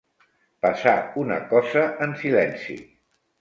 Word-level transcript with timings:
Passar 0.65 0.93
una 1.25 1.37
cosa 1.51 1.85
en 2.07 2.17
silenci. 2.23 2.79